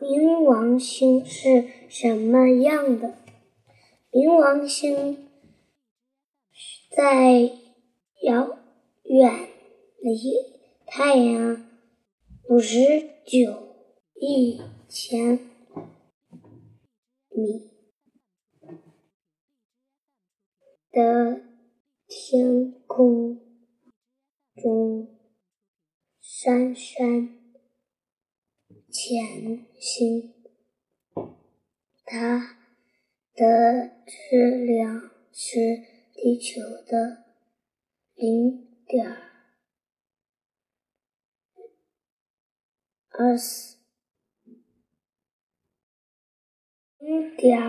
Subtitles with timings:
[0.00, 3.14] 冥王星是什么样的？
[4.10, 5.28] 冥王星
[6.90, 7.50] 在
[8.22, 8.58] 遥
[9.02, 9.48] 远
[10.00, 10.34] 离
[10.86, 11.66] 太阳
[12.48, 12.78] 五十
[13.26, 13.74] 九
[14.14, 15.40] 亿千
[17.30, 17.70] 米
[20.92, 21.42] 的
[22.06, 23.40] 天空
[24.54, 25.18] 中
[26.20, 27.43] 姗姗
[28.96, 30.32] 前行，
[32.04, 32.56] 它
[33.34, 35.58] 的质量是
[36.14, 37.24] 地球的
[38.14, 39.04] 零点
[43.08, 43.78] 二四
[47.00, 47.60] 零点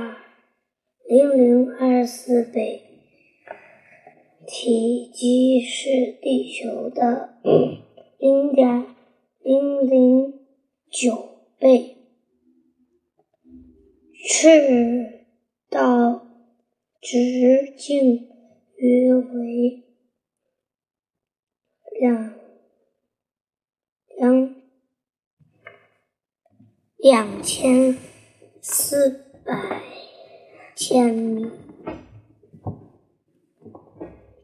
[1.07, 2.83] 零零二四倍，
[4.45, 7.39] 体积是地球的
[8.19, 8.95] 零点
[9.39, 10.45] 零零。
[10.91, 11.24] 九
[11.57, 11.97] 倍，
[14.27, 15.27] 赤
[15.69, 16.27] 道
[17.01, 18.29] 直径
[18.75, 19.83] 约为
[21.99, 22.35] 两
[24.17, 24.55] 两
[26.97, 27.97] 两千
[28.61, 29.81] 四百
[30.75, 31.51] 千米，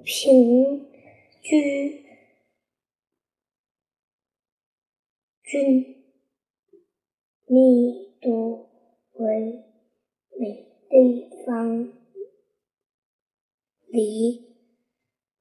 [0.04, 0.88] 平
[1.42, 2.04] 均
[5.44, 6.01] 均。
[7.54, 8.70] 密度
[9.12, 9.66] 为
[10.40, 11.92] 每立方
[13.88, 14.56] 厘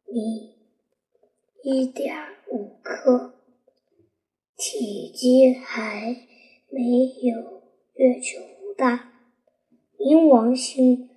[0.08, 0.56] 米
[1.62, 2.12] 一点
[2.50, 3.34] 五克，
[4.56, 6.26] 体积还
[6.68, 6.82] 没
[7.22, 7.62] 有
[7.94, 8.40] 月球
[8.76, 9.12] 大。
[9.96, 11.08] 冥王星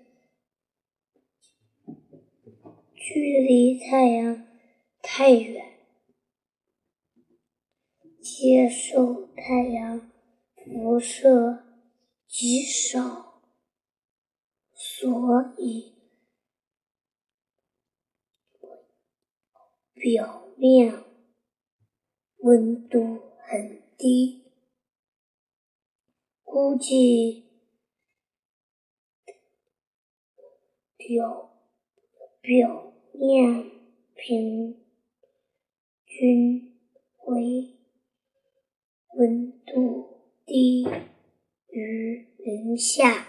[2.95, 4.45] 距离太阳
[5.01, 5.79] 太远，
[8.21, 10.12] 接受太阳。
[10.65, 11.65] 辐射
[12.25, 13.41] 极少，
[14.73, 15.93] 所以
[19.93, 21.03] 表面
[22.37, 24.45] 温度很低。
[26.43, 27.45] 估计
[30.95, 31.59] 表
[32.41, 33.69] 表面
[34.15, 34.81] 平
[36.05, 36.73] 均
[37.25, 37.77] 为
[39.15, 40.12] 温度。
[40.53, 40.87] 低
[41.69, 43.25] 于零下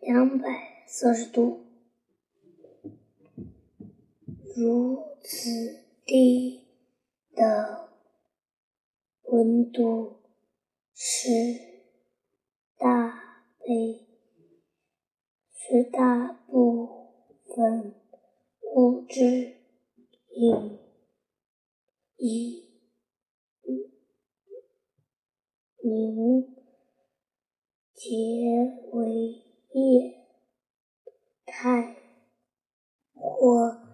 [0.00, 1.64] 两百摄氏度，
[4.56, 6.66] 如此低
[7.32, 7.92] 的
[9.22, 10.16] 温度
[10.92, 11.28] 使
[12.76, 14.04] 大被
[15.52, 17.12] 使大部
[17.54, 17.94] 分
[18.74, 19.58] 物质
[20.32, 20.80] 引
[22.16, 22.65] 以。
[25.88, 26.56] 凝
[27.94, 28.10] 结
[28.90, 29.08] 为
[29.70, 30.26] 液
[31.44, 31.96] 态
[33.14, 33.86] 或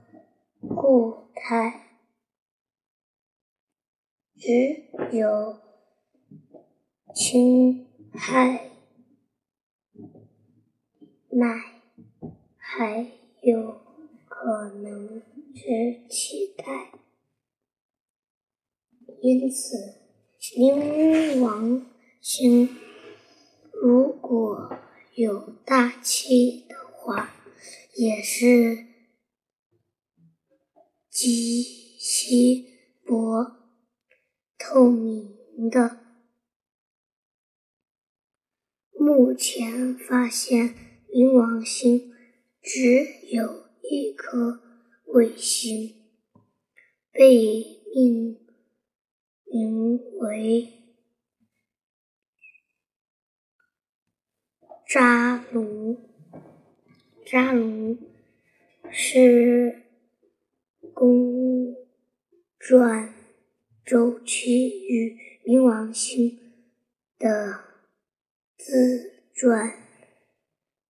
[0.60, 1.98] 固态，
[4.34, 5.60] 只有
[7.14, 8.70] 氢氦
[11.28, 11.82] 氖
[12.56, 13.06] 还
[13.42, 13.82] 有
[14.30, 15.20] 可能
[15.54, 16.90] 是气态，
[19.20, 20.01] 因此。
[20.54, 21.86] 冥王
[22.20, 22.68] 星
[23.72, 24.78] 如果
[25.14, 27.34] 有大气的话，
[27.96, 28.86] 也是
[31.08, 31.62] 极
[31.98, 32.66] 稀
[33.02, 33.56] 薄、
[34.58, 36.00] 透明的。
[38.92, 40.74] 目前发现
[41.10, 42.12] 冥王星
[42.60, 44.60] 只有一颗
[45.06, 45.94] 卫星，
[47.10, 48.41] 被命。
[49.52, 50.72] 名为
[54.88, 56.00] 扎卢，
[57.26, 57.98] 扎卢
[58.90, 59.82] 是
[60.94, 61.76] 公
[62.58, 63.12] 转
[63.84, 66.38] 周期与冥王星
[67.18, 67.60] 的
[68.56, 69.86] 自转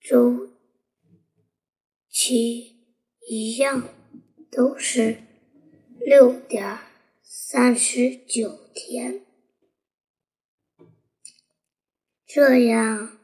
[0.00, 0.50] 周
[2.08, 2.76] 期
[3.28, 3.88] 一样，
[4.52, 5.16] 都是
[5.98, 6.91] 六点。
[7.34, 9.25] 三十九天，
[12.26, 13.19] 这样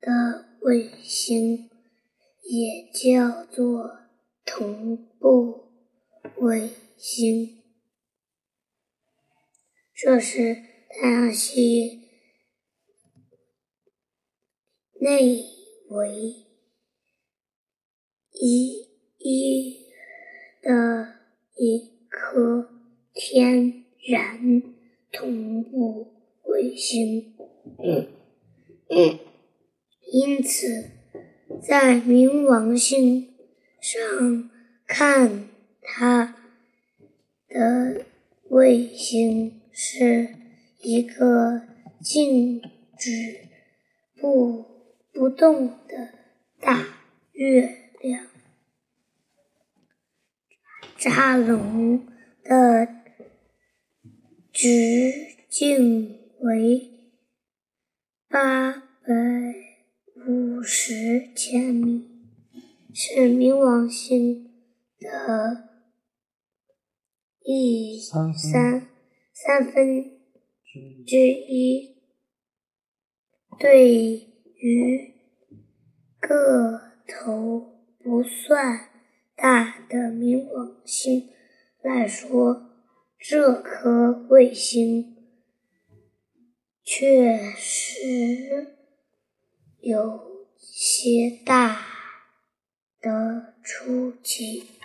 [0.00, 1.70] 的卫星
[2.42, 4.00] 也叫做
[4.44, 5.70] 同步
[6.38, 7.62] 卫星。
[9.94, 10.56] 这是
[10.88, 12.08] 太阳系
[15.00, 15.44] 内
[15.88, 16.18] 唯
[18.32, 18.88] 一
[19.18, 19.86] 一
[20.60, 21.20] 的
[21.54, 22.79] 一颗。
[23.14, 24.62] 天然
[25.12, 26.12] 同步
[26.44, 27.34] 卫星。
[30.12, 30.90] 因此，
[31.62, 33.34] 在冥王星
[33.80, 34.50] 上
[34.86, 35.48] 看
[35.80, 36.36] 它
[37.48, 38.04] 的
[38.48, 40.34] 卫星是
[40.82, 41.62] 一个
[42.00, 42.60] 静
[42.98, 43.48] 止
[44.16, 44.64] 不
[45.12, 46.14] 不动的
[46.58, 46.84] 大
[47.32, 48.26] 月亮。
[50.96, 52.06] 扎龙
[52.42, 52.99] 的
[54.62, 56.90] 直径为
[58.28, 58.84] 八百
[60.26, 62.26] 五十千米，
[62.92, 64.52] 是冥王星
[64.98, 65.70] 的
[67.42, 68.34] 一三
[69.32, 70.20] 三分
[71.06, 71.96] 之一。
[73.58, 74.14] 对
[74.56, 75.14] 于
[76.20, 78.90] 个头不算。
[79.34, 81.30] 大的冥王星
[81.80, 82.69] 来说，
[83.22, 85.14] 这颗卫星
[86.82, 88.78] 确实
[89.78, 91.84] 有些大
[92.98, 94.79] 的出奇。